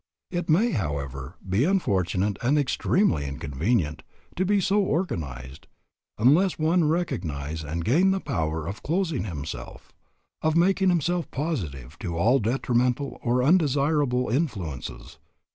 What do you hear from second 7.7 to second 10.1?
gain the power of closing himself,